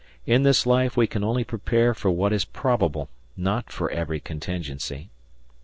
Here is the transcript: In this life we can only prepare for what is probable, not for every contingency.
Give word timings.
In 0.25 0.41
this 0.41 0.65
life 0.65 0.97
we 0.97 1.05
can 1.05 1.23
only 1.23 1.43
prepare 1.43 1.93
for 1.93 2.09
what 2.09 2.33
is 2.33 2.43
probable, 2.43 3.07
not 3.37 3.71
for 3.71 3.91
every 3.91 4.19
contingency. 4.19 5.11